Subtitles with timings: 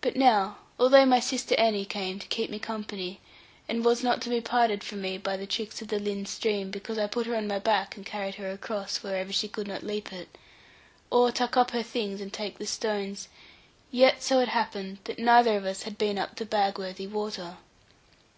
[0.00, 3.20] But now, although my sister Annie came to keep me company,
[3.68, 6.70] and was not to be parted from me by the tricks of the Lynn stream,
[6.70, 9.82] because I put her on my back and carried her across, whenever she could not
[9.82, 10.38] leap it,
[11.10, 13.28] or tuck up her things and take the stones;
[13.90, 17.58] yet so it happened that neither of us had been up the Bagworthy water.